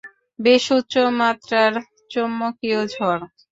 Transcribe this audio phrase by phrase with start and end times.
[0.39, 1.73] বেশ উচ্চমাত্ত্রার
[2.11, 3.21] চৌম্বকীয় ঝড়!